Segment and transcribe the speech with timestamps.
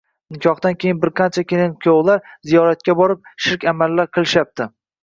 [0.35, 4.73] nikohdan keyin birqancha kelin-kuyovlar “ziyoratga” borib, shirk amallar qilishyapti.